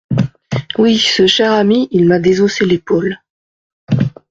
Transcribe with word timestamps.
Oui, 0.79 0.97
ce 0.97 1.27
cher 1.27 1.51
ami, 1.51 1.87
il 1.91 2.07
m’a 2.07 2.17
désossé 2.17 2.65
l’épaule… 2.65 3.19